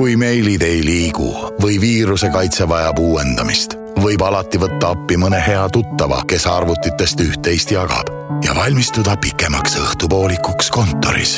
kui 0.00 0.14
meilid 0.16 0.62
ei 0.64 0.78
liigu 0.80 1.26
või 1.60 1.74
viirusekaitse 1.80 2.64
vajab 2.68 3.02
uuendamist, 3.04 3.74
võib 4.00 4.22
alati 4.24 4.56
võtta 4.56 4.94
appi 4.94 5.18
mõne 5.20 5.36
hea 5.44 5.66
tuttava, 5.68 6.22
kes 6.24 6.46
arvutitest 6.48 7.20
üht-teist 7.20 7.74
jagab 7.74 8.08
ja 8.40 8.56
valmistuda 8.56 9.18
pikemaks 9.20 9.76
õhtupoolikuks 9.82 10.72
kontoris. 10.72 11.34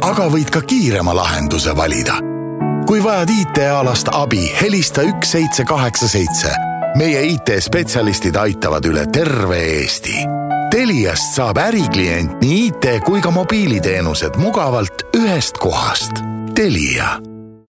aga 0.00 0.30
võid 0.32 0.48
ka 0.48 0.62
kiirema 0.64 1.12
lahenduse 1.12 1.76
valida. 1.76 2.16
kui 2.88 3.04
vajad 3.04 3.36
IT-alast 3.36 4.08
abi, 4.16 4.48
helista 4.62 5.04
üks 5.04 5.36
seitse 5.36 5.68
kaheksa 5.68 6.08
seitse. 6.08 6.56
meie 6.96 7.22
IT-spetsialistid 7.36 8.36
aitavad 8.36 8.84
üle 8.84 9.06
terve 9.12 9.60
Eesti. 9.60 10.24
Teliast 10.70 11.36
saab 11.36 11.58
äriklient 11.58 12.40
nii 12.40 12.66
IT 12.66 13.04
kui 13.04 13.20
ka 13.20 13.30
mobiiliteenused 13.30 14.40
mugavalt 14.40 15.04
ühest 15.12 15.60
kohast. 15.60 16.24
Telia 16.54 17.29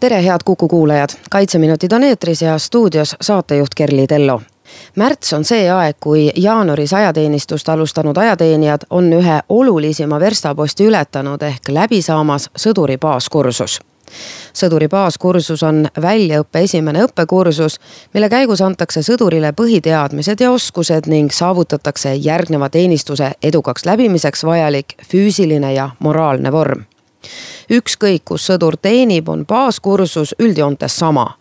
tere, 0.00 0.24
head 0.24 0.38
Kuku 0.44 0.68
kuulajad, 0.68 1.08
Kaitseminutid 1.30 1.92
on 1.92 2.04
eetris 2.04 2.42
ja 2.42 2.58
stuudios 2.58 3.16
saatejuht 3.20 3.74
Kerli 3.76 4.06
Tello. 4.06 4.42
märts 4.96 5.32
on 5.32 5.44
see 5.44 5.70
aeg, 5.70 5.96
kui 6.00 6.30
jaanuaris 6.36 6.92
ajateenistust 6.92 7.68
alustanud 7.68 8.16
ajateenijad 8.16 8.80
on 8.90 9.12
ühe 9.12 9.40
olulisima 9.48 10.20
verstaposti 10.20 10.86
ületanud 10.86 11.42
ehk 11.42 11.68
läbi 11.68 12.02
saamas 12.02 12.48
sõduri 12.58 12.96
baaskursus. 12.98 13.80
Sõduri 14.54 14.88
baaskursus 14.88 15.62
on 15.62 15.86
väljaõppe 16.02 16.62
esimene 16.64 17.02
õppekursus, 17.04 17.76
mille 18.14 18.28
käigus 18.28 18.62
antakse 18.62 19.02
sõdurile 19.02 19.52
põhiteadmised 19.52 20.40
ja 20.40 20.50
oskused 20.50 21.06
ning 21.06 21.32
saavutatakse 21.32 22.14
järgneva 22.14 22.68
teenistuse 22.68 23.32
edukaks 23.42 23.84
läbimiseks 23.84 24.44
vajalik 24.44 24.94
füüsiline 25.12 25.74
ja 25.74 25.90
moraalne 25.98 26.52
vorm 26.52 26.86
ükskõik, 27.70 28.24
kus 28.24 28.46
sõdur 28.50 28.76
teenib, 28.76 29.28
on 29.28 29.44
baaskursus 29.46 30.34
üldjoontes 30.38 30.98
sama. 30.98 31.36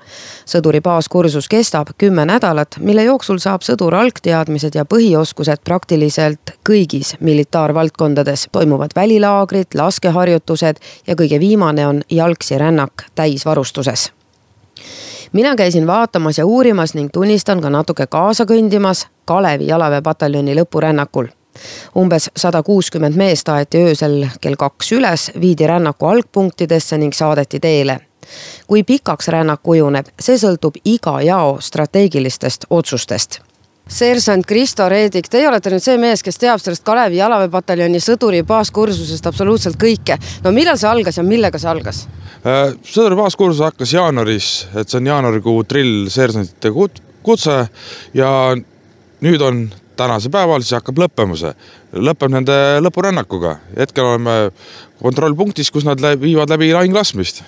sõduri 0.46 0.82
baaskursus 0.82 1.48
kestab 1.48 1.88
kümme 1.98 2.26
nädalat, 2.26 2.76
mille 2.80 3.04
jooksul 3.04 3.38
saab 3.38 3.62
sõdur 3.62 3.96
algteadmised 3.96 4.76
ja 4.76 4.86
põhioskused 4.86 5.64
praktiliselt 5.64 6.52
kõigis 6.70 7.16
militaarvaldkondades. 7.20 8.48
toimuvad 8.52 8.92
välilaagrid, 8.96 9.68
laskeharjutused 9.76 10.76
ja 11.08 11.16
kõige 11.16 11.40
viimane 11.40 11.88
on 11.88 12.02
jalgsi 12.10 12.58
rännak 12.58 13.06
täisvarustuses 13.16 14.12
mina 15.34 15.56
käisin 15.56 15.88
vaatamas 15.88 16.38
ja 16.38 16.46
uurimas 16.46 16.94
ning 16.94 17.10
tunnistan 17.14 17.62
ka 17.62 17.70
natuke 17.70 18.08
kaasa 18.08 18.46
kõndimas 18.46 19.08
Kalevi 19.26 19.68
jalaväepataljoni 19.68 20.56
lõpurännakul 20.56 21.28
umbes 21.96 22.30
sada 22.36 22.64
kuuskümmend 22.64 23.16
meest 23.16 23.50
aeti 23.50 23.84
öösel 23.90 24.28
kell 24.42 24.60
kaks 24.60 24.92
üles, 24.92 25.32
viidi 25.42 25.68
rännaku 25.68 26.06
algpunktidesse 26.06 26.98
ning 26.98 27.14
saadeti 27.14 27.60
teele. 27.60 28.00
kui 28.68 28.84
pikaks 28.84 29.28
rännak 29.28 29.64
kujuneb, 29.64 30.06
see 30.20 30.38
sõltub 30.38 30.76
iga 30.86 31.22
jao 31.26 31.58
strateegilistest 31.62 32.66
otsustest 32.70 33.40
seersant 33.90 34.46
Kristo 34.46 34.88
Reedik, 34.90 35.28
teie 35.32 35.48
olete 35.50 35.72
nüüd 35.74 35.84
see 35.84 35.98
mees, 36.02 36.22
kes 36.26 36.38
teab 36.40 36.62
sellest 36.62 36.84
Kalevi 36.86 37.20
jalaväepataljoni 37.20 38.02
sõduri 38.04 38.44
baaskursusest 38.48 39.26
absoluutselt 39.30 39.80
kõike. 39.82 40.20
no 40.44 40.54
millal 40.56 40.78
see 40.78 40.90
algas 40.90 41.18
ja 41.18 41.26
millega 41.26 41.60
see 41.60 41.72
algas? 41.72 42.04
Äh, 42.46 42.76
sõduri 42.86 43.18
baaskursus 43.20 43.64
hakkas 43.66 43.94
jaanuaris, 43.94 44.50
et 44.76 44.90
see 44.90 45.00
on 45.02 45.10
jaanuarikuu 45.10 45.64
drill 45.70 46.10
seersantide 46.14 46.72
kutse 47.24 47.58
ja 48.14 48.32
nüüd 49.26 49.42
on 49.42 49.66
tänasel 50.00 50.32
päeval 50.34 50.64
siis 50.64 50.78
hakkab 50.78 51.02
lõppema 51.04 51.38
see, 51.40 51.52
lõpeb 51.94 52.34
nende 52.34 52.56
lõpurännakuga. 52.84 53.56
hetkel 53.78 54.08
oleme 54.08 54.38
kontrollpunktis, 55.02 55.72
kus 55.72 55.88
nad 55.88 56.02
viivad 56.22 56.52
läbi 56.52 56.72
lahingulasmist. 56.74 57.44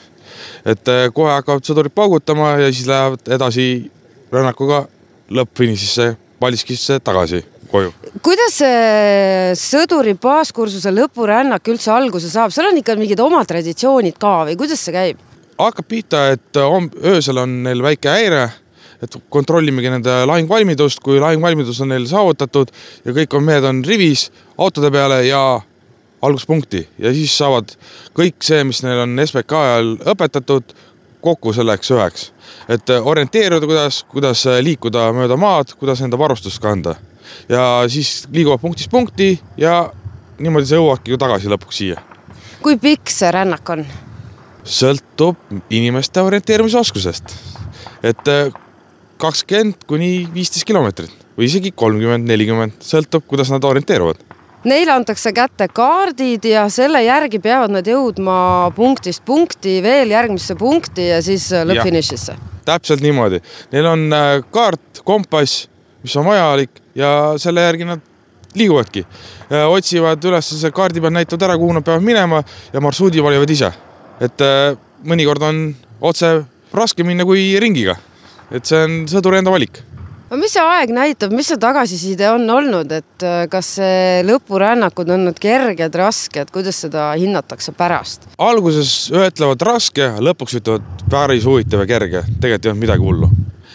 et 0.66 0.88
eh, 0.88 1.08
kohe 1.14 1.32
hakkavad 1.32 1.66
sõdurid 1.66 1.96
paugutama 1.96 2.58
ja 2.62 2.74
siis 2.74 2.88
lähevad 2.88 3.32
edasi 3.38 3.92
rännakuga 4.32 4.86
lõppfinišisse, 5.32 6.16
Paldiskisse 6.42 7.00
tagasi 7.00 7.44
koju. 7.72 7.92
kuidas 8.24 8.60
see 8.62 9.52
sõduri 9.60 10.16
baaskursuse 10.22 10.92
lõpurännak 10.94 11.68
üldse 11.72 11.92
alguse 11.94 12.30
saab, 12.32 12.54
seal 12.54 12.72
on 12.72 12.80
ikka 12.82 12.98
mingid 13.00 13.20
omad 13.24 13.48
traditsioonid 13.50 14.18
ka 14.22 14.42
või 14.50 14.58
kuidas 14.60 14.84
see 14.84 14.96
käib? 14.96 15.22
hakkab 15.62 15.88
pihta, 15.88 16.26
et 16.34 16.58
öösel 16.58 17.38
on 17.38 17.62
neil 17.68 17.84
väike 17.86 18.10
häire 18.10 18.50
et 19.02 19.18
kontrollimegi 19.34 19.90
nende 19.90 20.22
lahingvalmidust, 20.30 21.02
kui 21.04 21.20
lahingvalmidus 21.20 21.82
on 21.82 21.92
neil 21.94 22.06
saavutatud 22.10 22.72
ja 23.06 23.16
kõik 23.16 23.36
on 23.38 23.46
mehed 23.48 23.66
on 23.66 23.84
rivis 23.86 24.30
autode 24.58 24.92
peale 24.94 25.24
ja 25.26 25.62
alguspunkti 26.22 26.84
ja 27.02 27.14
siis 27.14 27.34
saavad 27.38 27.74
kõik 28.18 28.42
see, 28.46 28.64
mis 28.68 28.84
neil 28.86 29.04
on 29.06 29.18
SBK 29.26 29.58
ajal 29.58 29.94
õpetatud, 30.14 30.76
kokku 31.22 31.54
selleks 31.54 31.92
üheks. 31.94 32.32
et 32.70 32.90
orienteeruda, 32.90 33.66
kuidas, 33.66 34.04
kuidas 34.10 34.46
liikuda 34.62 35.12
mööda 35.14 35.38
maad, 35.38 35.74
kuidas 35.78 36.02
enda 36.02 36.18
varustust 36.18 36.62
kanda. 36.62 36.96
ja 37.50 37.84
siis 37.88 38.28
liiguvad 38.32 38.62
punktist 38.62 38.92
punkti 38.92 39.40
ja 39.58 39.92
niimoodi 40.40 40.66
sa 40.66 40.80
jõuadki 40.80 41.14
ju 41.14 41.18
tagasi 41.18 41.50
lõpuks 41.50 41.78
siia. 41.84 42.02
kui 42.62 42.78
pikk 42.78 43.10
see 43.10 43.32
rännak 43.32 43.70
on? 43.70 43.86
sõltub 44.64 45.38
inimeste 45.70 46.22
orienteerumisoskusest. 46.22 47.36
et 48.04 48.28
kakskümmend 49.22 49.86
kuni 49.90 50.12
viisteist 50.34 50.66
kilomeetrit 50.68 51.14
või 51.38 51.48
isegi 51.48 51.72
kolmkümmend, 51.78 52.28
nelikümmend, 52.30 52.82
sõltub, 52.86 53.26
kuidas 53.30 53.52
nad 53.54 53.64
orienteeruvad. 53.66 54.20
Neile 54.68 54.94
antakse 54.94 55.32
kätte 55.34 55.66
kaardid 55.74 56.44
ja 56.46 56.68
selle 56.70 57.00
järgi 57.02 57.40
peavad 57.42 57.74
nad 57.74 57.88
jõudma 57.88 58.36
punktist 58.78 59.24
punkti, 59.26 59.80
veel 59.82 60.14
järgmisse 60.14 60.54
punkti 60.60 61.08
ja 61.08 61.18
siis 61.26 61.48
äh, 61.56 61.66
lõppfinišisse. 61.66 62.36
täpselt 62.66 63.02
niimoodi, 63.02 63.40
neil 63.74 63.90
on 63.90 64.06
äh, 64.14 64.36
kaart, 64.54 65.02
kompass, 65.06 65.66
mis 66.04 66.18
on 66.20 66.30
vajalik 66.30 66.84
ja 66.96 67.34
selle 67.42 67.66
järgi 67.66 67.90
nad 67.90 68.06
liiguvadki. 68.54 69.06
Äh, 69.50 69.66
otsivad 69.66 70.30
üles 70.30 70.54
selle 70.54 70.74
kaardi 70.78 71.02
peal, 71.02 71.16
näitavad 71.18 71.48
ära, 71.50 71.58
kuhu 71.58 71.80
nad 71.80 71.88
peavad 71.88 72.06
minema 72.06 72.44
ja 72.74 72.86
marsruudi 72.86 73.24
valivad 73.24 73.50
ise. 73.50 73.74
et 74.22 74.38
mõnikord 75.02 75.42
on 75.42 75.62
otse 76.06 76.28
raske 76.78 77.02
minna 77.02 77.26
kui 77.26 77.56
ringiga 77.58 77.96
et 78.52 78.68
see 78.68 78.84
on 78.86 79.02
sõduri 79.12 79.40
enda 79.42 79.54
valik 79.54 79.84
no 80.32 80.40
mis 80.40 80.54
see 80.56 80.64
aeg 80.64 80.94
näitab, 80.96 81.34
mis 81.36 81.50
see 81.52 81.60
tagasiside 81.60 82.30
on 82.32 82.48
olnud, 82.56 82.92
et 82.96 83.26
äh, 83.28 83.44
kas 83.52 83.74
see 83.78 84.22
lõpurännakud 84.28 85.12
on 85.12 85.20
olnud 85.20 85.40
kerged, 85.42 85.98
rasked, 86.00 86.54
kuidas 86.56 86.80
seda 86.86 87.10
hinnatakse 87.20 87.76
pärast? 87.76 88.30
alguses 88.40 89.12
ütlevad 89.12 89.68
raske, 89.68 90.08
lõpuks 90.24 90.58
ütlevad 90.62 91.06
päris 91.12 91.48
huvitav 91.48 91.84
ja 91.84 91.90
kerge, 91.90 92.24
tegelikult 92.40 92.66
ei 92.66 92.72
olnud 92.74 92.86
midagi 92.86 93.08
hullu. 93.08 93.32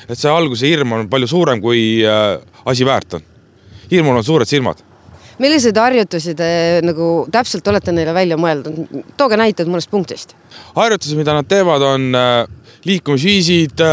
et 0.09 0.19
see 0.19 0.32
alguse 0.32 0.69
hirm 0.69 0.97
on 0.97 1.09
palju 1.12 1.31
suurem, 1.34 1.60
kui 1.60 2.03
äh, 2.09 2.36
asi 2.65 2.88
väärt 2.88 3.20
on. 3.20 3.31
hirmul 3.92 4.16
on 4.16 4.25
suured 4.25 4.48
silmad. 4.48 4.81
milliseid 5.38 5.76
harjutusi 5.76 6.34
te 6.34 6.81
nagu 6.84 7.26
täpselt 7.32 7.69
olete 7.69 7.92
neile 7.92 8.16
välja 8.16 8.41
mõeldud, 8.41 9.03
tooge 9.20 9.36
näiteid 9.36 9.69
mõnest 9.69 9.92
punktist. 9.92 10.32
harjutused, 10.72 11.20
mida 11.20 11.36
nad 11.36 11.53
teevad, 11.53 11.84
on 11.84 12.15
äh, 12.16 12.47
liikumisviisid 12.88 13.84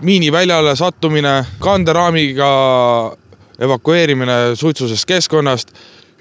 miiniväljale 0.00 0.76
sattumine, 0.76 1.44
kanderaamiga 1.58 2.46
evakueerimine 3.58 4.56
suitsusest 4.56 5.04
keskkonnast, 5.04 5.72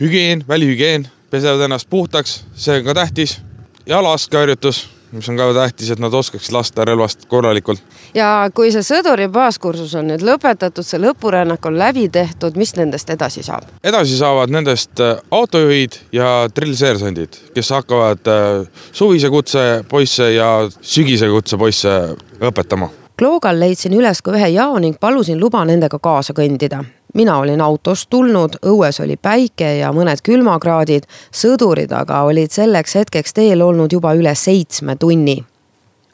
hügieen, 0.02 0.44
välihügieen, 0.48 1.08
pesevad 1.30 1.66
ennast 1.66 1.90
puhtaks, 1.90 2.44
see 2.56 2.80
on 2.80 2.86
ka 2.86 2.94
tähtis. 2.94 3.42
ja 3.86 4.04
laskeharjutus, 4.04 4.90
mis 5.12 5.30
on 5.30 5.38
ka 5.38 5.54
tähtis, 5.54 5.90
et 5.92 6.00
nad 6.00 6.14
oskaksid 6.14 6.54
lasta 6.54 6.86
relvast 6.86 7.26
korralikult. 7.26 7.82
ja 8.14 8.50
kui 8.54 8.72
see 8.72 8.86
sõduri 8.86 9.28
baaskursus 9.34 9.96
on 9.96 10.08
nüüd 10.12 10.22
lõpetatud, 10.26 10.86
see 10.86 11.02
lõpurännak 11.02 11.66
on 11.66 11.78
läbi 11.78 12.08
tehtud, 12.10 12.56
mis 12.56 12.76
nendest 12.78 13.10
edasi 13.10 13.44
saab? 13.44 13.68
edasi 13.84 14.18
saavad 14.18 14.54
nendest 14.54 15.02
äh, 15.02 15.18
autojuhid 15.32 16.00
ja 16.12 16.48
drillseersandid, 16.56 17.40
kes 17.54 17.70
hakkavad 17.70 18.28
äh, 18.30 18.84
suvise 18.92 19.30
kutse 19.30 19.84
poisse 19.90 20.34
ja 20.34 20.70
sügise 20.82 21.30
kutse 21.34 21.58
poisse 21.58 21.98
õpetama. 22.42 23.03
Kloogal 23.20 23.60
leidsin 23.60 23.94
üles 23.94 24.24
ka 24.26 24.34
ühe 24.34 24.48
jao 24.56 24.80
ning 24.82 24.96
palusin 25.00 25.38
luba 25.40 25.62
nendega 25.70 26.00
kaasa 26.02 26.34
kõndida. 26.34 26.84
mina 27.14 27.38
olin 27.38 27.62
autost 27.62 28.10
tulnud, 28.10 28.56
õues 28.66 28.98
oli 29.04 29.18
päike 29.22 29.68
ja 29.78 29.92
mõned 29.94 30.22
külmakraadid, 30.26 31.04
sõdurid 31.32 31.94
aga 31.94 32.24
olid 32.26 32.50
selleks 32.52 32.96
hetkeks 32.96 33.34
teel 33.34 33.62
olnud 33.62 33.94
juba 33.94 34.16
üle 34.18 34.36
seitsme 34.36 34.96
tunni. 34.96 35.44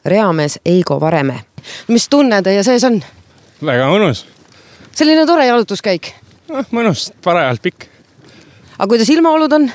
reamees 0.04 0.58
Eigo 0.64 1.00
Vareme. 1.00 1.40
mis 1.88 2.08
tunne 2.08 2.42
teie 2.42 2.62
sees 2.62 2.84
on? 2.84 3.02
väga 3.64 3.88
mõnus. 3.88 4.26
selline 4.92 5.26
tore 5.26 5.46
jalutuskäik. 5.46 6.14
noh, 6.48 6.64
mõnus, 6.70 7.12
parajalt 7.24 7.62
pikk. 7.62 7.86
aga 8.78 8.88
kuidas 8.88 9.08
ilmaolud 9.08 9.52
on? 9.52 9.70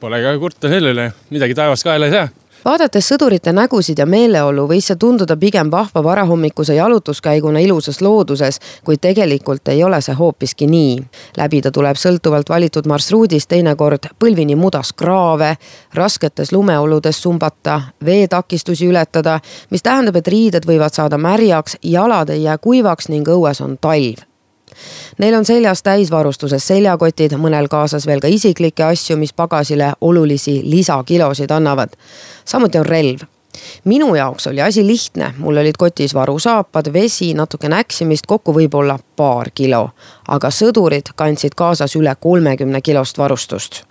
Pole 0.00 0.22
ka 0.22 0.38
kurta 0.38 0.68
selle 0.68 0.90
üle, 0.90 1.12
midagi 1.30 1.54
taevast 1.54 1.84
kaela 1.84 2.06
ei 2.06 2.12
saa 2.12 2.28
vaadates 2.64 3.08
sõdurite 3.08 3.52
nägusid 3.52 3.98
ja 3.98 4.06
meeleolu 4.06 4.66
võis 4.70 4.86
see 4.90 4.96
tunduda 5.00 5.36
pigem 5.36 5.70
vahva 5.70 6.02
varahommikuse 6.04 6.74
jalutuskäiguna 6.74 7.62
ilusas 7.64 8.00
looduses, 8.00 8.60
kuid 8.84 9.02
tegelikult 9.02 9.68
ei 9.68 9.84
ole 9.84 10.00
see 10.00 10.14
hoopiski 10.14 10.66
nii. 10.66 10.96
läbida 11.36 11.70
tuleb 11.70 11.96
sõltuvalt 11.96 12.48
valitud 12.48 12.86
marsruudist 12.86 13.48
teinekord 13.48 14.08
põlvini 14.18 14.56
mudas 14.56 14.92
kraave, 14.92 15.56
rasketes 15.94 16.52
lumeoludes 16.52 17.22
sumbata, 17.22 17.80
veetakistusi 18.04 18.86
ületada, 18.86 19.40
mis 19.70 19.82
tähendab, 19.82 20.16
et 20.16 20.28
riided 20.28 20.66
võivad 20.66 20.94
saada 20.94 21.18
märjaks, 21.18 21.76
jalad 21.82 22.30
ei 22.30 22.42
jää 22.42 22.58
kuivaks 22.58 23.08
ning 23.08 23.28
õues 23.28 23.60
on 23.64 23.78
talv 23.78 24.31
Neil 25.18 25.34
on 25.34 25.44
seljas 25.44 25.82
täisvarustuses 25.82 26.66
seljakotid, 26.66 27.36
mõnel 27.38 27.68
kaasas 27.68 28.06
veel 28.06 28.20
ka 28.20 28.28
isiklikke 28.28 28.84
asju, 28.84 29.16
mis 29.16 29.32
pagasile 29.32 29.92
olulisi 30.00 30.60
lisakilosid 30.64 31.50
annavad. 31.50 31.96
samuti 32.44 32.78
on 32.78 32.86
relv 32.86 33.28
minu 33.84 34.14
jaoks 34.14 34.46
oli 34.46 34.62
asi 34.62 34.86
lihtne, 34.86 35.34
mul 35.38 35.56
olid 35.56 35.76
kotis 35.78 36.14
varusaapad, 36.14 36.92
vesi, 36.92 37.34
natuke 37.34 37.68
näksimist, 37.68 38.26
kokku 38.26 38.54
võib-olla 38.54 38.98
paar 39.16 39.50
kilo. 39.54 39.90
aga 40.28 40.48
sõdurid 40.48 41.12
kandsid 41.16 41.54
kaasas 41.56 41.96
üle 41.96 42.14
kolmekümne 42.20 42.80
kilost 42.80 43.18
varustust. 43.18 43.84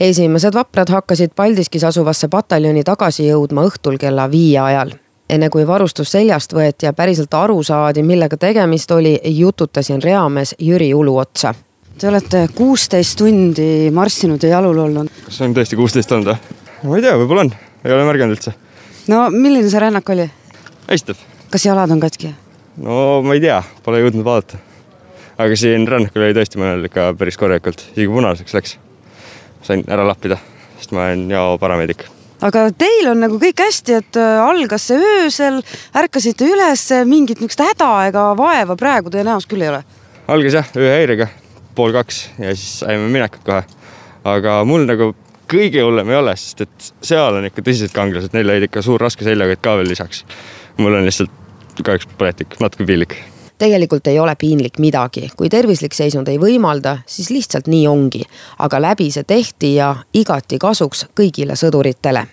esimesed 0.00 0.54
vaprad 0.54 0.88
hakkasid 0.88 1.30
Paldiskis 1.36 1.84
asuvasse 1.84 2.28
pataljoni 2.28 2.84
tagasi 2.84 3.28
jõudma 3.28 3.68
õhtul 3.68 3.98
kella 3.98 4.30
viie 4.30 4.58
ajal 4.58 5.01
enne 5.32 5.48
kui 5.52 5.64
varustus 5.66 6.12
seljast 6.12 6.52
võeti 6.56 6.86
ja 6.88 6.92
päriselt 6.96 7.34
aru 7.34 7.62
saadi, 7.64 8.04
millega 8.06 8.36
tegemist 8.40 8.90
oli, 8.92 9.14
jututasin 9.38 10.02
reamees 10.02 10.54
Jüri 10.60 10.92
Ulu 10.94 11.16
otsa. 11.22 11.54
Te 11.98 12.08
olete 12.08 12.46
kuusteist 12.54 13.18
tundi 13.20 13.90
marssinud 13.94 14.42
ja 14.42 14.56
jalul 14.56 14.78
olnud. 14.86 15.10
kas 15.26 15.38
see 15.38 15.48
on 15.48 15.56
tõesti 15.56 15.78
kuusteist 15.78 16.12
olnud 16.12 16.32
või? 16.32 16.58
ma 16.88 16.98
ei 16.98 17.04
tea, 17.04 17.18
võib-olla 17.20 17.44
on, 17.46 17.52
ei 17.84 17.94
ole 17.94 18.06
märganud 18.08 18.36
üldse. 18.36 18.54
no 19.12 19.26
milline 19.30 19.68
see 19.70 19.82
rännak 19.82 20.08
oli? 20.14 20.28
hästi. 20.88 21.16
kas 21.52 21.66
jalad 21.68 21.92
on 21.92 22.00
katki? 22.02 22.32
no 22.82 23.20
ma 23.26 23.36
ei 23.36 23.44
tea, 23.44 23.60
pole 23.84 24.00
jõudnud 24.02 24.24
vaadata. 24.26 24.60
aga 25.36 25.60
siin 25.60 25.86
rännakul 25.88 26.24
oli 26.24 26.38
tõesti 26.40 26.60
mõnel 26.60 26.88
ikka 26.88 27.12
päris 27.20 27.38
korralikult, 27.40 27.84
isegi 27.92 28.08
punaseks 28.08 28.56
läks. 28.56 28.74
sain 29.68 29.84
ära 29.86 30.08
lappida, 30.08 30.40
sest 30.80 30.96
ma 30.96 31.06
olen 31.10 31.28
jao 31.36 31.60
parameedik 31.60 32.08
aga 32.46 32.66
teil 32.78 33.10
on 33.12 33.22
nagu 33.22 33.38
kõik 33.42 33.62
hästi, 33.64 33.98
et 34.02 34.20
äh, 34.20 34.42
algas 34.42 34.88
see 34.90 34.98
öösel, 34.98 35.60
ärkasite 35.98 36.48
üles, 36.48 36.86
mingit 37.08 37.42
niisugust 37.42 37.64
häda 37.64 37.90
ega 38.10 38.28
vaeva 38.38 38.76
praegu 38.78 39.12
teie 39.12 39.24
näos 39.26 39.48
küll 39.50 39.64
ei 39.64 39.72
ole? 39.72 39.82
algas 40.32 40.58
jah, 40.58 40.70
ööhäirega, 40.78 41.28
pool 41.78 41.94
kaks 41.94 42.24
ja 42.38 42.54
siis 42.54 42.80
saime 42.82 43.10
minekut 43.12 43.44
kohe. 43.46 43.62
aga 44.24 44.62
mul 44.68 44.86
nagu 44.88 45.12
kõige 45.52 45.84
hullem 45.84 46.10
ei 46.12 46.20
ole, 46.20 46.36
sest 46.40 46.64
et 46.64 46.92
seal 47.04 47.40
on 47.40 47.48
ikka 47.48 47.64
tõsised 47.64 47.94
kangelased, 47.94 48.34
neil 48.36 48.54
olid 48.54 48.70
ikka 48.70 48.84
suur 48.84 49.02
raske 49.02 49.26
seljakott 49.26 49.62
ka 49.64 49.76
veel 49.80 49.92
lisaks. 49.92 50.24
mul 50.80 50.98
on 50.98 51.06
lihtsalt 51.08 51.38
kahjuks 51.82 52.10
põletik, 52.18 52.58
natuke 52.60 52.86
piinlik 52.88 53.18
tegelikult 53.62 54.06
ei 54.10 54.18
ole 54.18 54.34
piinlik 54.38 54.78
midagi, 54.82 55.28
kui 55.36 55.48
tervislik 55.48 55.94
seisund 55.94 56.28
ei 56.28 56.38
võimalda, 56.42 56.98
siis 57.06 57.30
lihtsalt 57.30 57.70
nii 57.70 57.86
ongi. 57.86 58.22
aga 58.58 58.80
läbi 58.80 59.10
see 59.10 59.24
tehti 59.24 59.74
ja 59.74 59.94
igati 60.14 60.58
kasuks 60.58 61.06
kõigile 61.14 61.54
sõduritele 61.56 62.26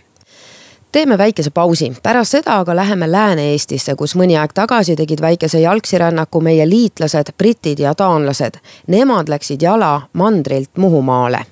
teeme 0.91 1.17
väikese 1.17 1.51
pausi, 1.51 1.91
pärast 2.03 2.31
seda 2.31 2.55
aga 2.59 2.75
läheme 2.75 3.11
Lääne-Eestisse, 3.11 3.95
kus 3.95 4.15
mõni 4.17 4.39
aeg 4.39 4.55
tagasi 4.57 4.95
tegid 4.97 5.21
väikese 5.21 5.61
jalgsirännaku 5.61 6.41
meie 6.41 6.65
liitlased, 6.69 7.33
britid 7.37 7.79
ja 7.79 7.93
taanlased. 7.93 8.57
Nemad 8.87 9.29
läksid 9.29 9.61
jala 9.61 10.01
mandrilt 10.13 10.77
Muhumaale. 10.77 11.45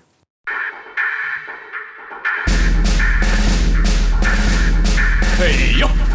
hei 5.37 5.79
joh 5.79 6.06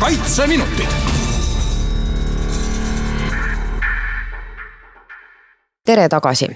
kaitseminutid. 0.00 0.86
tere 5.84 6.08
tagasi 6.08 6.48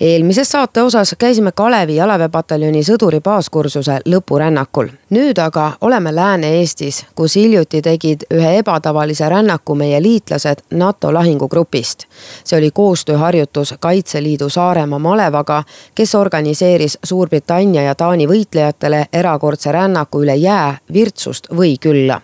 eelmises 0.00 0.50
saate 0.50 0.82
osas 0.82 1.14
käisime 1.18 1.52
Kalevi 1.52 1.96
jalaväepataljoni 1.96 2.82
sõduri 2.82 3.20
baaskursuse 3.20 3.98
lõpurännakul. 4.08 4.88
nüüd 5.10 5.38
aga 5.38 5.72
oleme 5.80 6.14
Lääne-Eestis, 6.14 7.04
kus 7.14 7.36
hiljuti 7.36 7.82
tegid 7.82 8.26
ühe 8.34 8.58
ebatavalise 8.58 9.28
rännaku 9.28 9.74
meie 9.74 10.02
liitlased 10.02 10.62
NATO 10.70 11.14
lahingugrupist. 11.14 12.04
see 12.44 12.58
oli 12.58 12.70
koostööharjutus 12.70 13.74
Kaitseliidu 13.80 14.48
Saaremaa 14.48 14.98
malevaga, 14.98 15.62
kes 15.94 16.14
organiseeris 16.14 16.98
Suurbritannia 17.02 17.82
ja 17.82 17.94
Taani 17.94 18.26
võitlejatele 18.26 19.06
erakordse 19.12 19.72
rännaku 19.72 20.22
üle 20.22 20.36
jää, 20.36 20.78
Virtsust 20.92 21.48
või 21.50 21.76
Külla 21.80 22.20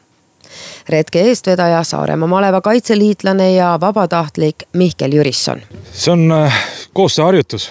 retke 0.88 1.20
eestvedaja 1.31 1.82
Saaremaa 1.84 2.28
maleva 2.28 2.60
kaitseliitlane 2.60 3.52
ja 3.54 3.78
vabatahtlik 3.81 4.66
Mihkel 4.72 5.12
Jürisson. 5.12 5.62
see 5.93 6.12
on 6.12 6.32
äh, 6.32 6.60
koostööharjutus 6.93 7.70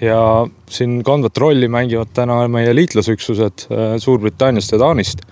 ja 0.00 0.46
siin 0.70 1.02
kandvat 1.04 1.38
rolli 1.38 1.68
mängivad 1.68 2.12
täna 2.14 2.48
meie 2.48 2.74
liitlasüksused 2.74 3.66
äh, 3.70 3.96
Suurbritanniast 3.98 4.72
ja 4.72 4.78
Taanist. 4.78 5.22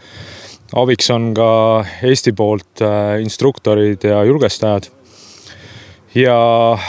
abiks 0.75 1.11
on 1.11 1.35
ka 1.35 1.85
Eesti 2.03 2.33
poolt 2.33 2.83
äh, 2.83 3.21
instruktorid 3.23 4.05
ja 4.05 4.25
julgestajad. 4.25 4.91
ja 6.15 6.37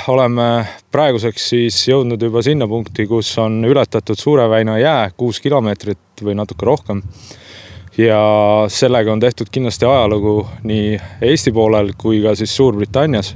oleme 0.08 0.66
praeguseks 0.92 1.50
siis 1.50 1.88
jõudnud 1.88 2.22
juba 2.22 2.42
sinna 2.42 2.68
punkti, 2.68 3.08
kus 3.08 3.38
on 3.38 3.66
ületatud 3.66 4.20
Suure 4.20 4.50
väina 4.50 4.78
jää 4.78 5.10
kuus 5.18 5.40
kilomeetrit 5.40 6.24
või 6.24 6.36
natuke 6.36 6.66
rohkem 6.66 7.02
ja 7.98 8.66
sellega 8.68 9.14
on 9.14 9.20
tehtud 9.20 9.48
kindlasti 9.52 9.86
ajalugu 9.86 10.48
nii 10.64 11.00
Eesti 11.22 11.52
poolel 11.56 11.94
kui 11.98 12.22
ka 12.24 12.36
siis 12.36 12.56
Suurbritannias, 12.56 13.36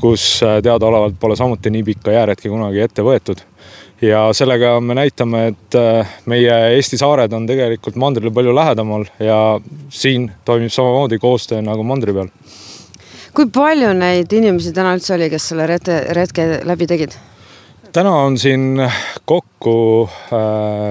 kus 0.00 0.24
äh, 0.42 0.58
teadaolevalt 0.62 1.18
pole 1.20 1.36
samuti 1.36 1.70
nii 1.70 1.84
pikka 1.92 2.14
jääretki 2.16 2.50
kunagi 2.50 2.80
ette 2.82 3.02
võetud. 3.06 3.42
ja 4.02 4.32
sellega 4.34 4.80
me 4.80 4.94
näitame, 4.98 5.46
et 5.52 5.78
äh, 5.78 6.14
meie 6.26 6.56
Eesti 6.76 6.98
saared 6.98 7.32
on 7.32 7.46
tegelikult 7.46 7.96
mandrile 7.96 8.30
palju 8.30 8.54
lähedamal 8.54 9.06
ja 9.18 9.60
siin 9.88 10.30
toimib 10.44 10.70
samamoodi 10.70 11.18
koostöö 11.18 11.62
nagu 11.62 11.82
mandri 11.82 12.12
peal. 12.12 12.32
kui 13.34 13.46
palju 13.46 13.92
neid 13.94 14.32
inimesi 14.32 14.72
täna 14.72 14.96
üldse 14.96 15.14
oli, 15.14 15.30
kes 15.30 15.52
selle 15.52 15.66
retke, 15.66 16.00
retke 16.10 16.48
läbi 16.64 16.86
tegid? 16.86 17.20
Täna 17.92 18.10
on 18.10 18.38
siin 18.38 18.82
kokku 19.24 20.08
äh, 20.08 20.40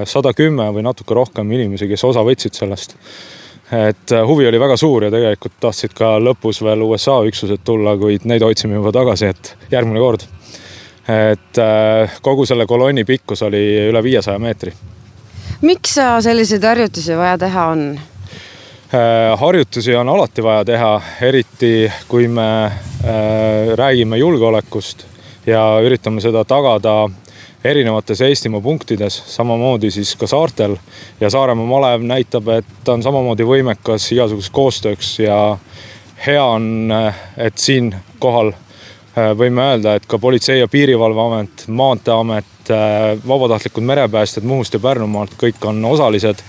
sada 0.04 0.32
kümme 0.34 0.68
või 0.74 0.84
natuke 0.86 1.14
rohkem 1.14 1.50
inimesi, 1.50 1.88
kes 1.90 2.04
osa 2.04 2.22
võtsid 2.26 2.54
sellest. 2.56 2.96
et 3.72 4.12
äh, 4.12 4.26
huvi 4.26 4.46
oli 4.46 4.60
väga 4.60 4.76
suur 4.76 5.04
ja 5.04 5.10
tegelikult 5.10 5.58
tahtsid 5.60 5.94
ka 5.98 6.18
lõpus 6.20 6.62
veel 6.62 6.82
USA 6.86 7.22
üksused 7.26 7.64
tulla, 7.64 7.96
kuid 7.98 8.26
neid 8.28 8.42
hoidsime 8.42 8.78
juba 8.78 8.92
tagasi, 8.92 9.26
et 9.26 9.56
järgmine 9.70 10.00
kord. 10.00 10.26
et 11.08 11.58
äh, 11.58 12.18
kogu 12.22 12.46
selle 12.46 12.66
kolonni 12.66 13.04
pikkus 13.04 13.42
oli 13.42 13.88
üle 13.90 14.02
viiesaja 14.02 14.38
meetri. 14.38 14.72
miks 15.62 15.98
selliseid 16.20 16.64
harjutusi 16.64 17.16
vaja 17.16 17.38
teha 17.38 17.66
on? 17.74 17.86
harjutusi 19.38 19.94
on 19.96 20.08
alati 20.08 20.42
vaja 20.42 20.64
teha, 20.64 21.00
eriti 21.20 21.92
kui 22.08 22.28
me 22.28 22.72
räägime 23.74 24.18
julgeolekust 24.20 25.06
ja 25.46 25.62
üritame 25.82 26.20
seda 26.20 26.44
tagada 26.44 27.08
erinevates 27.64 28.20
Eestimaa 28.20 28.60
punktides, 28.60 29.22
samamoodi 29.26 29.90
siis 29.90 30.16
ka 30.16 30.26
saartel. 30.26 30.76
ja 31.20 31.30
Saaremaa 31.30 31.66
malev 31.66 32.02
näitab, 32.02 32.48
et 32.48 32.66
ta 32.84 32.92
on 32.92 33.02
samamoodi 33.02 33.46
võimekas 33.46 34.10
igasuguseks 34.12 34.50
koostööks 34.50 35.18
ja 35.18 35.58
hea 36.26 36.44
on, 36.44 36.92
et 37.36 37.58
siinkohal 37.58 38.52
äh, 38.52 39.30
võime 39.38 39.62
öelda, 39.70 39.94
et 39.94 40.06
ka 40.06 40.18
Politsei- 40.18 40.58
ja 40.58 40.68
Piirivalveamet, 40.68 41.64
Maanteeamet, 41.68 42.70
äh, 42.70 43.18
vabatahtlikud 43.28 43.82
merepäästjad 43.82 44.44
Muhust 44.44 44.74
ja 44.74 44.80
Pärnumaalt, 44.80 45.34
kõik 45.38 45.62
on 45.66 45.84
osalised, 45.84 46.42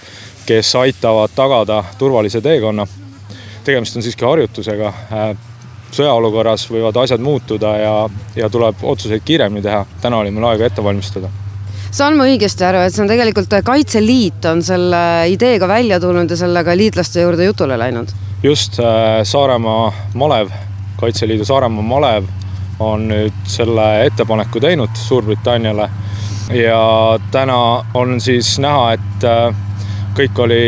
kes 0.45 0.75
aitavad 0.75 1.31
tagada 1.35 1.83
turvalise 1.97 2.41
teekonna. 2.41 2.87
tegemist 3.63 3.95
on 3.95 4.03
siiski 4.03 4.25
harjutusega 4.25 4.87
äh, 4.87 5.37
sõjaolukorras 5.93 6.67
võivad 6.71 6.97
asjad 7.03 7.21
muutuda 7.23 7.77
ja, 7.77 7.93
ja 8.35 8.49
tuleb 8.49 8.83
otsuseid 8.83 9.23
kiiremini 9.25 9.63
teha. 9.65 9.85
täna 10.01 10.19
oli 10.23 10.31
meil 10.31 10.51
aega 10.51 10.65
ette 10.65 10.83
valmistada 10.83 11.29
saan 11.93 12.17
ma 12.17 12.25
õigesti 12.25 12.65
aru, 12.65 12.81
et 12.83 12.93
see 12.93 13.03
on 13.03 13.11
tegelikult 13.11 13.53
Kaitseliit 13.65 14.45
on 14.49 14.63
selle 14.65 15.01
ideega 15.29 15.67
välja 15.69 15.99
tulnud 16.01 16.29
ja 16.29 16.37
sellega 16.39 16.75
liitlaste 16.77 17.21
juurde 17.21 17.45
jutule 17.45 17.77
läinud? 17.79 18.13
just, 18.43 18.79
äh, 18.79 19.21
Saaremaa 19.23 19.91
malev, 20.13 20.49
Kaitseliidu 20.99 21.45
Saaremaa 21.45 21.85
malev 21.85 22.29
on 22.83 23.07
nüüd 23.07 23.45
selle 23.47 24.05
ettepaneku 24.07 24.59
teinud 24.59 24.95
Suurbritanniale 24.97 25.89
ja 26.57 26.81
täna 27.31 27.59
on 27.93 28.21
siis 28.21 28.57
näha, 28.59 28.93
et 28.97 29.27
äh, 29.29 29.53
kõik 30.17 30.41
oli 30.43 30.63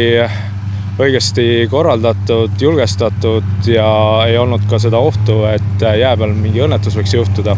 õigesti 1.00 1.68
korraldatud, 1.72 2.56
julgestatud 2.62 3.68
ja 3.68 3.88
ei 4.28 4.38
olnud 4.40 4.64
ka 4.70 4.80
seda 4.80 5.02
ohtu, 5.04 5.42
et 5.50 5.84
jää 5.84 6.16
peal 6.18 6.34
mingi 6.38 6.64
õnnetus 6.66 6.96
võiks 7.00 7.16
juhtuda. 7.18 7.58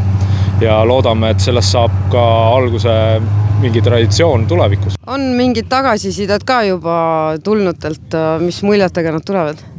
ja 0.61 0.79
loodame, 0.89 1.29
et 1.29 1.39
sellest 1.39 1.75
saab 1.75 1.93
ka 2.11 2.21
alguse 2.55 2.93
mingi 3.61 3.81
traditsioon 3.81 4.47
tulevikus. 4.47 4.97
on 5.07 5.21
mingid 5.37 5.69
tagasisidet 5.69 6.43
ka 6.43 6.63
juba 6.63 6.99
tulnutelt, 7.43 8.17
mis 8.41 8.63
muljetega 8.63 9.11
nad 9.11 9.25
tulevad? 9.25 9.76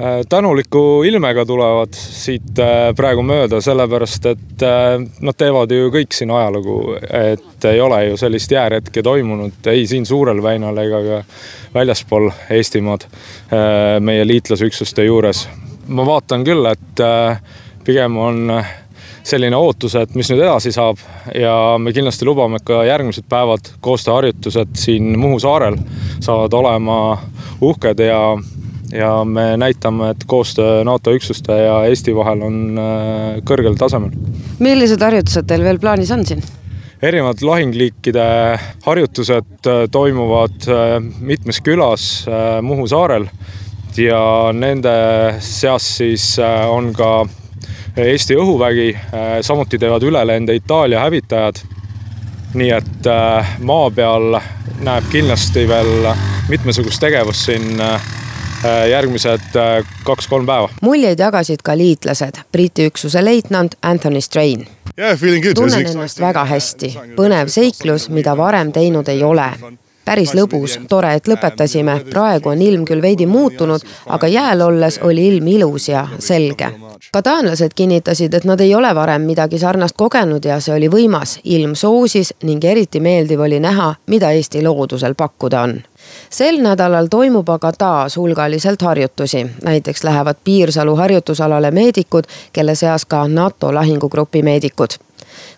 Äh, 0.00 0.20
tänuliku 0.28 1.02
ilmega 1.02 1.46
tulevad 1.46 1.96
siit 1.98 2.58
äh, 2.62 2.92
praegu 2.96 3.22
mööda, 3.26 3.58
sellepärast 3.58 4.26
et 4.30 4.62
äh, 4.62 4.92
nad 5.26 5.34
teevad 5.34 5.72
ju 5.74 5.88
kõik 5.90 6.12
siin 6.14 6.30
ajalugu, 6.30 6.76
et 7.02 7.64
ei 7.66 7.80
ole 7.82 7.96
ju 8.04 8.18
sellist 8.20 8.52
jääretke 8.54 9.02
toimunud 9.02 9.66
ei 9.72 9.88
siin 9.90 10.06
Suurel 10.06 10.38
väinal 10.42 10.78
ega 10.78 11.00
ka 11.02 11.18
väljaspool 11.74 12.30
Eestimaad 12.54 13.08
meie 13.98 14.22
liitlasüksuste 14.26 15.02
juures. 15.02 15.48
ma 15.88 16.06
vaatan 16.06 16.44
küll, 16.46 16.68
et 16.70 17.02
pigem 17.84 18.16
on 18.22 18.62
selline 19.26 19.56
ootus, 19.56 19.96
et 19.98 20.14
mis 20.14 20.30
nüüd 20.30 20.44
edasi 20.44 20.70
saab 20.72 21.02
ja 21.34 21.74
me 21.78 21.92
kindlasti 21.92 22.28
lubame, 22.28 22.62
ka 22.64 22.84
järgmised 22.86 23.26
päevad 23.28 23.72
koostööharjutused 23.80 24.78
siin 24.78 25.18
Muhu 25.18 25.40
saarel 25.42 25.80
saavad 26.20 26.54
olema 26.54 27.00
uhked 27.60 28.06
ja 28.06 28.20
ja 28.92 29.24
me 29.24 29.56
näitame, 29.56 30.10
et 30.10 30.24
koostöö 30.26 30.84
NATO 30.84 31.12
üksuste 31.12 31.52
ja 31.52 31.84
Eesti 31.88 32.14
vahel 32.16 32.42
on 32.42 32.58
äh, 32.78 33.40
kõrgel 33.46 33.76
tasemel. 33.78 34.14
millised 34.58 35.02
harjutused 35.02 35.48
teil 35.48 35.64
veel 35.64 35.80
plaanis 35.82 36.12
on 36.14 36.24
siin? 36.26 36.42
erinevad 37.02 37.42
lahingliikide 37.44 38.28
harjutused 38.86 39.66
äh, 39.68 39.84
toimuvad 39.90 40.68
äh, 40.68 40.98
mitmes 41.20 41.60
külas 41.60 42.26
Muhu 42.62 42.86
saarel 42.88 43.28
ja 43.96 44.52
nende 44.52 44.92
seas 45.42 45.96
siis 45.98 46.36
on 46.70 46.92
ka 46.94 47.26
Eesti 47.98 48.36
õhuvägi, 48.38 48.92
samuti 49.42 49.78
teevad 49.78 50.04
ülelende 50.06 50.54
Itaalia 50.54 51.00
hävitajad. 51.02 51.58
nii 52.54 52.68
et 52.70 53.08
maa 53.66 53.90
peal 53.90 54.38
näeb 54.86 55.10
kindlasti 55.10 55.66
veel 55.68 56.06
mitmesugust 56.48 57.00
tegevust 57.02 57.50
siin 57.50 57.82
järgmised 58.90 59.56
äh, 59.56 59.86
kaks-kolm 60.04 60.46
päeva. 60.46 60.68
muljeid 60.82 61.18
jagasid 61.18 61.62
ka 61.64 61.76
liitlased, 61.78 62.42
Briti 62.52 62.88
üksuse 62.90 63.24
leitnant 63.24 63.74
Anthony 63.82 64.20
Strain. 64.20 64.66
tunnen 65.54 65.86
ennast 65.86 66.20
väga 66.20 66.44
hästi, 66.44 66.94
põnev 67.16 67.48
seiklus, 67.48 68.08
mida 68.08 68.36
varem 68.36 68.72
teinud 68.72 69.08
ei 69.08 69.22
ole 69.22 69.52
päris 70.08 70.32
lõbus, 70.32 70.78
tore, 70.88 71.10
et 71.18 71.26
lõpetasime, 71.28 71.98
praegu 72.08 72.48
on 72.54 72.62
ilm 72.64 72.86
küll 72.88 73.02
veidi 73.04 73.26
muutunud, 73.28 73.82
aga 74.16 74.30
jääl 74.32 74.64
olles 74.64 74.96
oli 75.04 75.26
ilm 75.28 75.50
ilus 75.52 75.88
ja 75.88 76.06
selge. 76.18 76.70
ka 77.12 77.22
taanlased 77.22 77.74
kinnitasid, 77.74 78.34
et 78.34 78.44
nad 78.44 78.60
ei 78.60 78.74
ole 78.74 78.94
varem 78.94 79.22
midagi 79.22 79.58
sarnast 79.58 79.96
kogenud 79.96 80.44
ja 80.44 80.60
see 80.60 80.74
oli 80.74 80.88
võimas, 80.88 81.38
ilm 81.44 81.74
soosis 81.74 82.32
ning 82.42 82.64
eriti 82.64 83.00
meeldiv 83.00 83.40
oli 83.40 83.60
näha, 83.60 83.94
mida 84.06 84.30
Eesti 84.32 84.62
loodusel 84.64 85.14
pakkuda 85.14 85.60
on 85.60 85.80
sel 86.30 86.62
nädalal 86.62 87.06
toimub 87.10 87.48
aga 87.48 87.72
taas 87.72 88.16
hulgaliselt 88.16 88.82
harjutusi, 88.82 89.46
näiteks 89.64 90.04
lähevad 90.04 90.36
Piirsalu 90.44 90.96
harjutusalale 90.96 91.70
meedikud, 91.70 92.24
kelle 92.52 92.74
seas 92.74 93.04
ka 93.04 93.28
NATO 93.28 93.74
lahingugrupi 93.74 94.42
meedikud. 94.42 94.88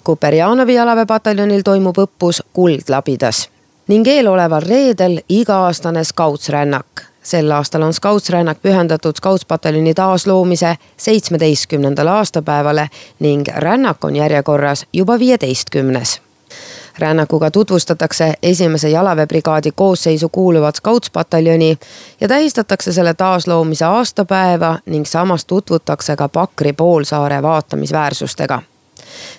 Kuperjanovi 0.04 0.74
jalaväepataljonil 0.74 1.62
toimub 1.62 1.98
õppus 1.98 2.42
Kuldlabidas. 2.52 3.48
Ning 3.88 4.06
eeloleval 4.06 4.62
reedel 4.62 5.20
iga-aastane 5.28 6.04
skautsrännak. 6.04 7.04
Sel 7.22 7.50
aastal 7.52 7.82
on 7.82 7.92
skautsrännak 7.92 8.62
pühendatud 8.62 9.16
skautspataljoni 9.16 9.94
taasloomise 9.94 10.76
seitsmeteistkümnendale 10.96 12.10
aastapäevale 12.10 12.88
ning 13.18 13.48
rännak 13.56 14.04
on 14.04 14.16
järjekorras 14.16 14.86
juba 14.92 15.18
viieteistkümnes 15.18 16.20
rännakuga 17.00 17.50
tutvustatakse 17.50 18.34
esimese 18.42 18.88
jalaväebrigaadi 18.88 19.72
koosseisu 19.74 20.28
kuuluvat 20.28 20.76
skautspataljoni 20.76 21.78
ja 22.20 22.28
tähistatakse 22.28 22.92
selle 22.92 23.14
taasloomise 23.14 23.84
aastapäeva 23.84 24.78
ning 24.86 25.06
samas 25.06 25.44
tutvutakse 25.44 26.16
ka 26.16 26.28
Pakri 26.28 26.72
poolsaare 26.72 27.42
vaatamisväärsustega 27.42 28.62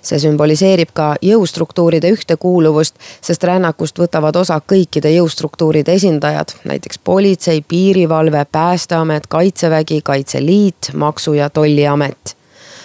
see 0.01 0.19
sümboliseerib 0.21 0.91
ka 0.93 1.13
jõustruktuuride 1.25 2.11
ühtekuuluvust, 2.15 2.97
sest 3.21 3.43
rännakust 3.47 3.99
võtavad 3.99 4.35
osa 4.41 4.59
kõikide 4.73 5.13
jõustruktuuride 5.15 5.95
esindajad, 5.99 6.55
näiteks 6.65 6.99
politsei, 7.03 7.61
piirivalve, 7.67 8.45
päästeamet, 8.51 9.27
kaitsevägi, 9.27 10.01
Kaitseliit, 10.03 10.91
Maksu- 10.93 11.33
ja 11.33 11.49
Tolliamet. 11.49 12.37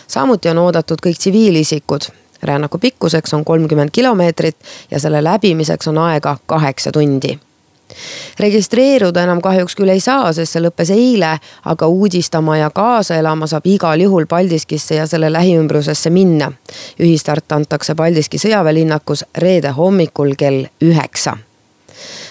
samuti 0.09 0.49
on 0.49 0.59
oodatud 0.59 0.99
kõik 1.07 1.19
tsiviilisikud, 1.19 2.11
rännaku 2.43 2.79
pikkuseks 2.79 3.35
on 3.35 3.45
kolmkümmend 3.45 3.91
kilomeetrit 3.93 4.57
ja 4.91 5.01
selle 5.01 5.25
läbimiseks 5.25 5.89
on 5.89 5.99
aega 5.99 6.37
kaheksa 6.47 6.93
tundi 6.93 7.39
registreeruda 8.39 9.23
enam 9.23 9.41
kahjuks 9.41 9.77
küll 9.79 9.89
ei 9.93 10.01
saa, 10.01 10.33
sest 10.35 10.57
see 10.57 10.63
lõppes 10.65 10.91
eile, 10.95 11.37
aga 11.65 11.87
uudistama 11.87 12.59
ja 12.59 12.71
kaasa 12.75 13.19
elama 13.21 13.47
saab 13.47 13.67
igal 13.71 14.01
juhul 14.01 14.27
Paldiskisse 14.27 14.99
ja 15.01 15.07
selle 15.07 15.33
lähiümbrusesse 15.33 16.11
minna. 16.11 16.53
ühistart 17.01 17.53
antakse 17.53 17.95
Paldiski 17.95 18.39
sõjaväelinnakus 18.39 19.25
reede 19.39 19.71
hommikul 19.71 20.35
kell 20.39 20.67
üheksa 20.83 21.37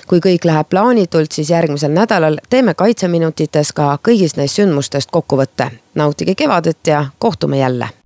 kui 0.07 0.19
kõik 0.21 0.45
läheb 0.45 0.67
plaanitult, 0.69 1.31
siis 1.31 1.49
järgmisel 1.49 1.91
nädalal 1.91 2.37
teeme 2.49 2.73
Kaitseminutites 2.73 3.73
ka 3.73 3.97
kõigist 4.07 4.37
neist 4.37 4.61
sündmustest 4.61 5.11
kokkuvõtte. 5.11 5.71
nautige 5.95 6.35
kevadet 6.35 6.87
ja 6.87 7.05
kohtume 7.19 7.57
jälle 7.57 8.04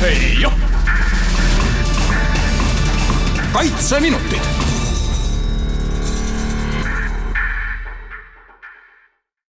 hei 0.00 0.40
joh. 0.40 0.52
kaitseminutid 3.52 4.57